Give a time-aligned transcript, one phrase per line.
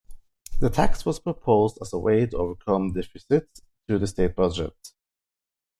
[0.59, 4.73] The tax was proposed as a way to overcome deficits to the state budget.